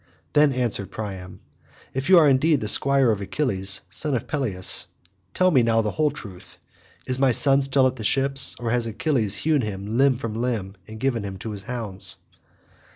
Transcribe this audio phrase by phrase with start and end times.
[0.33, 1.41] Then answered Priam,
[1.93, 4.87] "If you are indeed the squire of Achilles son of Peleus,
[5.35, 6.57] tell me now the whole truth.
[7.05, 10.75] Is my son still at the ships, or has Achilles hewn him limb from limb,
[10.87, 12.17] and given him to his hounds?"